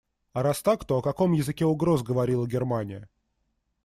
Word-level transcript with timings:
А 0.33 0.41
раз 0.41 0.63
так, 0.63 0.83
то 0.83 0.97
о 0.97 1.01
каком 1.03 1.33
языке 1.33 1.63
угроз 1.63 2.01
говорила 2.01 2.47
Германия? 2.47 3.07